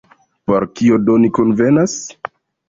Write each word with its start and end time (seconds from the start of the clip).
Por 0.51 0.63
kio 0.79 0.97
do 1.09 1.19
ni 1.25 1.29
kunvenas? 1.39 1.95